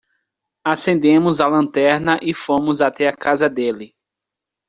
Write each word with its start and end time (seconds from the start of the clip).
Acendemos 0.63 1.41
a 1.41 1.47
lanterna 1.47 2.17
e 2.23 2.33
fomos 2.33 2.81
até 2.81 3.07
a 3.07 3.15
casa 3.15 3.47
dele. 3.47 3.93